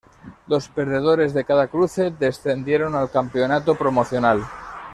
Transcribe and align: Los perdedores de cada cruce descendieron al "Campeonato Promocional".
Los 0.47 0.67
perdedores 0.67 1.31
de 1.35 1.45
cada 1.45 1.67
cruce 1.67 2.09
descendieron 2.09 2.95
al 2.95 3.11
"Campeonato 3.11 3.75
Promocional". 3.75 4.41